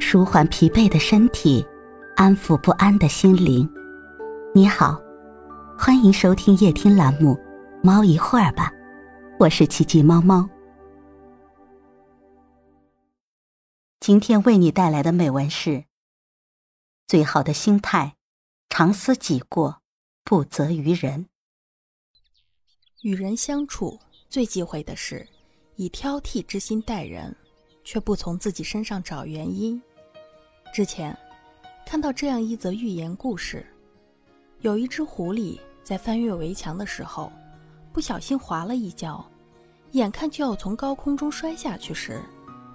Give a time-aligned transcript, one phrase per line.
[0.00, 1.66] 舒缓疲惫的身体，
[2.16, 3.68] 安抚不安的心灵。
[4.54, 5.00] 你好，
[5.78, 7.34] 欢迎收听夜听栏目
[7.82, 8.70] 《猫一会儿吧》，
[9.38, 10.48] 我是奇迹猫猫。
[14.00, 15.84] 今天为你带来的美文是：
[17.06, 18.16] 最好的心态，
[18.70, 19.82] 常思己过，
[20.24, 21.26] 不责于人。
[23.02, 25.28] 与人相处最忌讳的是
[25.76, 27.36] 以挑剔之心待人，
[27.88, 29.80] 却不从自己身上找原因。
[30.74, 31.16] 之前
[31.86, 33.66] 看到这样一则寓言故事：
[34.60, 37.32] 有一只狐狸在翻越围墙的时候，
[37.90, 39.24] 不小心滑了一跤，
[39.92, 42.20] 眼看就要从高空中摔下去时，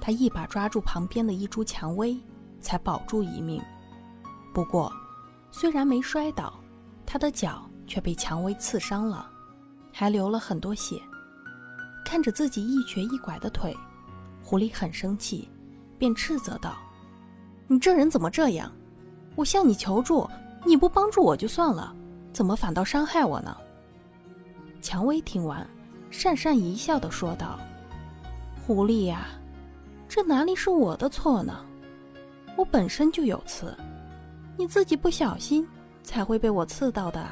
[0.00, 2.18] 他一把抓住旁边的一株蔷薇，
[2.60, 3.62] 才保住一命。
[4.52, 4.92] 不过，
[5.52, 6.52] 虽然没摔倒，
[7.06, 9.30] 他的脚却被蔷薇刺伤了。
[9.92, 11.00] 还流了很多血，
[12.04, 13.72] 看着自己一瘸一拐的腿，
[14.46, 15.50] 狐狸很生气，
[15.98, 16.76] 便斥责道
[17.66, 18.70] ：“你这人怎么这样？
[19.34, 20.24] 我向你求助，
[20.64, 21.92] 你不帮助我就算了，
[22.32, 23.56] 怎么反倒伤害我呢？”
[24.80, 25.68] 蔷薇听完，
[26.12, 27.58] 讪讪一笑的说道
[28.64, 29.26] ：“狐狸呀，
[30.08, 31.66] 这哪里是我的错呢？
[32.54, 33.76] 我本身就有刺，
[34.56, 35.66] 你自己不小心
[36.04, 37.26] 才会被我刺到的。”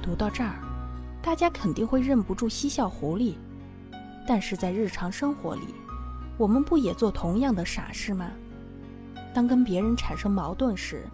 [0.00, 0.54] 读到这儿。
[1.20, 3.34] 大家肯定会忍不住嬉笑狐狸，
[4.24, 5.74] 但是在日常生活里，
[6.38, 8.30] 我们不也做同样的傻事吗？
[9.32, 11.04] 当跟别人产生矛盾时，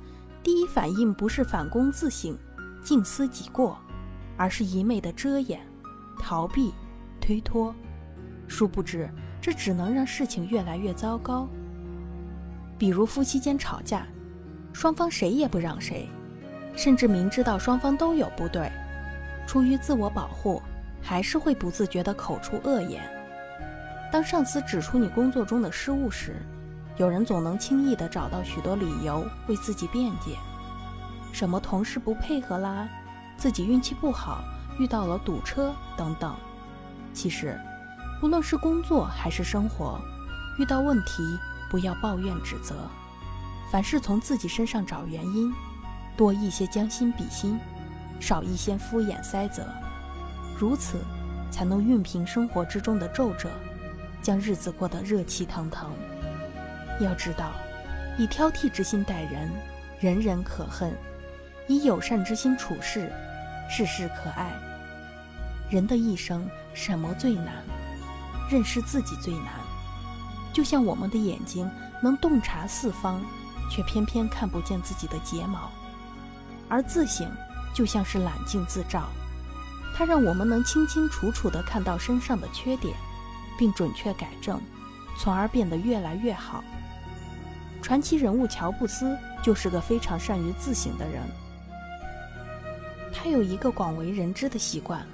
[0.43, 2.37] 第一反应不是反躬自省、
[2.83, 3.79] 静思己过，
[4.37, 5.61] 而是一昧的遮掩、
[6.19, 6.73] 逃避、
[7.21, 7.75] 推脱。
[8.49, 9.09] 殊不知，
[9.41, 11.49] 这只能让事情越来越糟糕。
[12.77, 14.07] 比如夫妻间吵架，
[14.73, 16.09] 双方谁也不让谁，
[16.75, 18.71] 甚至明知道双方都有不对。
[19.47, 20.61] 出于自我保护，
[21.01, 23.03] 还是会不自觉地口出恶言。
[24.13, 26.37] 当上司指出你工作中的失误时，
[26.99, 30.37] 有人总能轻易地找到许多理由为自己辩解，
[31.33, 32.87] 什么同事不配合啦，
[33.39, 34.45] 自己运气不好，
[34.79, 36.37] 遇到了堵车等等。
[37.15, 37.59] 其实，
[38.21, 39.99] 不论是工作还是生活，
[40.59, 41.39] 遇到问题
[41.71, 42.75] 不要抱怨指责，
[43.71, 45.51] 凡事从自己身上找原因，
[46.19, 47.59] 多一些将心比心。
[48.21, 49.67] 少一些敷衍塞责，
[50.57, 50.99] 如此
[51.51, 53.51] 才能熨平生活之中的皱褶，
[54.23, 55.91] 将日子过得热气腾腾。
[57.01, 57.53] 要知道，
[58.17, 59.51] 以挑剔之心待人，
[60.01, 60.93] 人人可恨；
[61.67, 63.13] 以友善之心处事，
[63.69, 64.53] 事事可爱。
[65.69, 67.53] 人的一生，什么最难？
[68.51, 69.47] 认识自己最难。
[70.53, 71.69] 就像我们的眼睛
[72.03, 73.23] 能洞察四方，
[73.71, 75.71] 却偏偏看不见自己的睫毛，
[76.69, 77.31] 而自省。
[77.75, 79.09] 就像是揽镜自照，
[79.97, 82.95] 它让我们能清清楚楚地看到身上的缺点，
[83.63, 84.61] 并准确改正，
[85.17, 86.65] 从而变得越来越好。
[87.81, 91.23] 传奇人物乔布斯就是个非常善于自省的人。
[93.13, 95.07] 他有一个广为人知的习惯，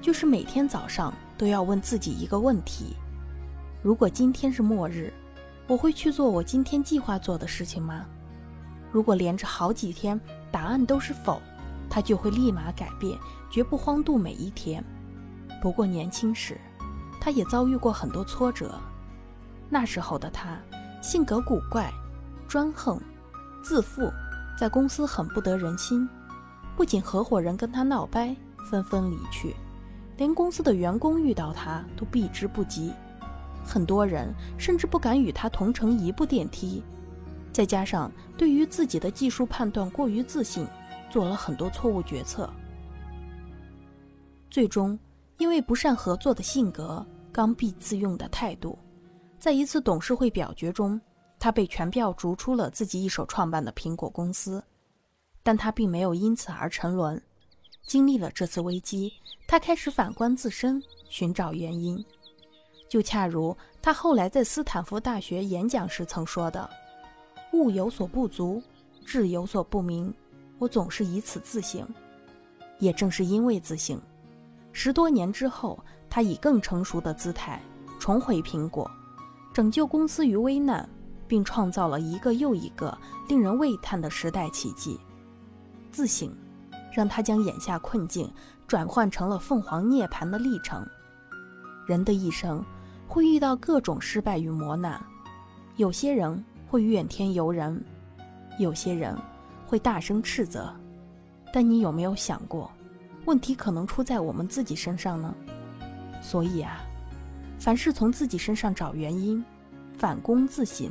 [0.00, 2.96] 就是每天早上都要问自己一个问题：
[3.84, 5.12] 如果今天是末日，
[5.68, 8.04] 我会去做我今天计划做的事情吗？
[8.90, 10.20] 如果连着好几天
[10.50, 11.40] 答案都是否？
[11.88, 13.16] 他就会立马改变，
[13.48, 14.82] 绝不荒度每一天。
[15.62, 16.60] 不过年轻时，
[17.22, 18.74] 他也遭遇过很多挫折。
[19.70, 20.58] 那时候的他
[21.00, 21.88] 性格古怪、
[22.48, 23.00] 专横、
[23.62, 24.10] 自负，
[24.58, 26.08] 在公司很不得人心。
[26.76, 28.34] 不仅合伙人跟他闹掰，
[28.68, 29.54] 纷纷离去，
[30.16, 32.92] 连公司的员工遇到他都避之不及。
[33.64, 36.82] 很多人甚至不敢与他同乘一部电梯。
[37.52, 40.66] 再加上对于自己的技术判断过于自信。
[41.10, 42.48] 做了很多错误决策，
[44.48, 44.98] 最终
[45.42, 48.78] 因为不善合作的性格、刚愎自用的态度，
[49.40, 51.00] 在一次董事会表决中，
[51.36, 54.62] 他被全票逐出了自己一手创办的苹果公司。
[55.42, 57.20] 但他并没有因此而沉沦。
[57.88, 59.12] 经历了这次危机，
[59.48, 61.98] 他开始反观自身，寻找原因。
[62.88, 66.70] 就恰如他后来在斯坦福大学演讲时曾说的
[67.52, 68.62] ：“物有所不足，
[69.04, 70.14] 志有所不明。”
[70.60, 71.84] 我总是以此自省，
[72.78, 74.00] 也正是因为自省，
[74.72, 75.78] 十多年之后，
[76.10, 77.60] 他以更成熟的姿态
[77.98, 78.90] 重回苹果，
[79.52, 80.88] 拯救公司于危难，
[81.28, 82.96] 并创造了一个又一个
[83.28, 84.98] 令人畏叹的时代奇迹。
[85.90, 86.34] 自省，
[86.92, 88.32] 让他将眼下困境
[88.66, 90.86] 转换成了凤凰涅槃的历程。
[91.86, 92.64] 人的一生
[93.06, 95.00] 会遇到各种失败与磨难，
[95.76, 97.82] 有些人会怨天尤人，
[98.58, 99.16] 有些人。
[99.64, 100.70] 会大声斥责，
[101.50, 102.70] 但你有没有想过，
[103.24, 105.34] 问题可能出在我们自己身上呢？
[106.20, 106.80] 所以啊，
[107.58, 109.44] 凡事从自己身上找原因，
[109.96, 110.90] 反躬自省，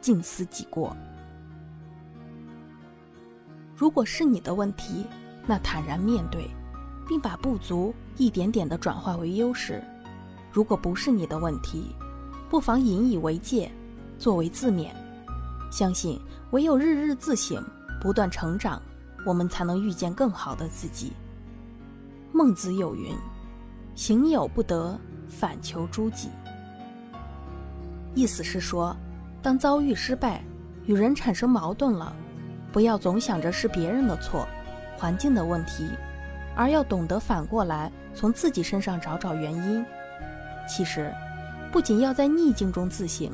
[0.00, 0.96] 静思己过。
[3.76, 5.04] 如果是你的问题，
[5.46, 6.48] 那坦然面对，
[7.08, 9.82] 并把不足一点点的转化为优势；
[10.52, 11.94] 如果不是你的问题，
[12.48, 13.70] 不妨引以为戒，
[14.16, 14.90] 作为自勉。
[15.72, 16.20] 相信
[16.52, 17.64] 唯有日日自省，
[18.00, 18.80] 不断成长，
[19.26, 21.12] 我们才能遇见更好的自己。
[22.36, 23.14] 孟子有云
[23.94, 24.98] ：“行有不得，
[25.28, 26.30] 反求诸己。”
[28.12, 28.94] 意思是说，
[29.40, 30.42] 当遭遇失败，
[30.84, 32.12] 与人产生矛盾了。
[32.72, 34.48] 不要总想着是别人的错、
[34.98, 35.88] 环境的问题，
[36.56, 39.86] 而要懂得反过来从自己身上找找原因。
[40.68, 41.14] 其实，
[41.70, 43.30] 不仅要在逆境中自省，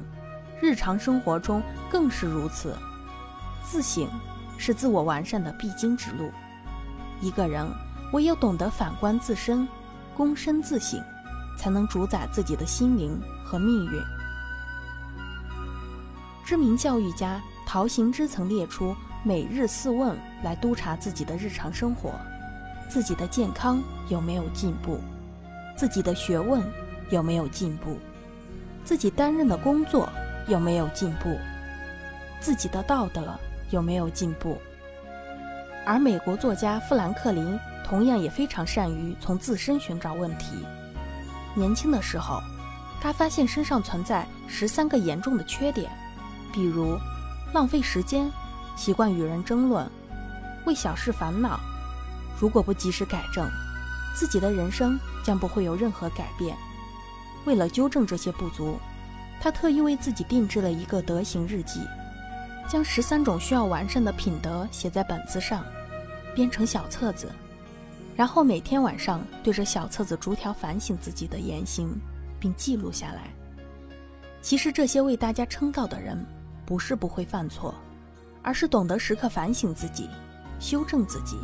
[0.61, 2.77] 日常生活中更是如此。
[3.65, 4.07] 自省
[4.59, 6.31] 是自我完善的必经之路。
[7.23, 7.67] 一个人
[8.13, 9.67] 唯有懂得反观自身、
[10.17, 11.03] 躬身自省，
[11.57, 14.03] 才能主宰自己的心灵和命运。
[16.45, 18.95] 知名教育家陶行知曾列出。
[19.23, 22.15] 每日四问来督查自己的日常生活，
[22.89, 23.79] 自己的健康
[24.09, 24.99] 有没有进步，
[25.77, 26.63] 自己的学问
[27.11, 27.99] 有没有进步，
[28.83, 30.09] 自己担任的工作
[30.49, 31.37] 有没有进步，
[32.41, 34.57] 自己的道德有没有进步。
[35.85, 37.61] 而美国作家富兰克林
[37.91, 40.65] 同样也非常善于从自身寻找问题。
[41.57, 42.41] 年轻的时候，
[43.03, 45.91] 他发现身上存在十三个严重的缺点，
[46.53, 46.97] 比如
[47.53, 48.31] 浪费时间。
[48.77, 49.91] 习惯与人争论，
[50.65, 51.59] 为小事烦恼。
[52.39, 53.51] 如果不及时改正，
[54.15, 56.57] 自己的人生将不会有任何改变。
[57.45, 58.79] 为了纠正这些不足，
[59.41, 61.81] 他特意为自己定制了一个德行日记，
[62.69, 65.63] 将十三种需要完善的品德写在本子上，
[66.35, 67.31] 编成小册子，
[68.21, 71.99] 然后每天晚上对着小册子逐条反省自己的言行，
[72.39, 73.33] 并记录下来。
[74.43, 76.23] 其实这些为大家称道的人，
[76.67, 77.75] 不是不会犯错。
[78.43, 80.07] 而是懂得时刻反省自己，
[80.59, 81.39] 修正自己，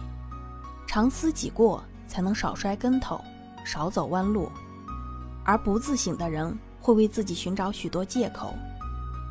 [0.87, 3.19] 常思己过，才能少摔跟头，
[3.65, 4.53] 少走弯路。
[5.47, 8.55] 而不自省的人，会为自己寻找许多借口，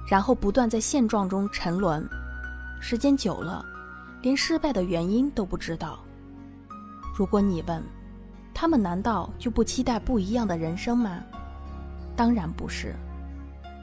[0.08, 2.10] 然后不断在现状中沉沦，
[2.82, 3.64] 时间久了，
[4.24, 6.00] 连失败的原因都不知道。
[7.18, 7.82] 如果你问，
[8.54, 11.24] 他们难道就不期待不一样的人生吗？
[12.14, 12.94] 当然不是，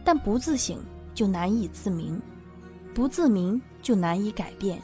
[0.05, 0.79] 但不自省
[1.15, 2.21] 就难以自明。
[2.95, 4.79] 不自明就难以改变，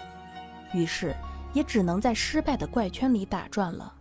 [0.72, 1.14] 于是
[1.52, 3.92] 也只能在失败的怪圈里打转了。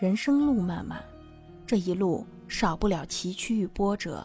[0.00, 1.02] 人生路漫漫，
[1.66, 4.24] 这一路少不了崎岖与波折。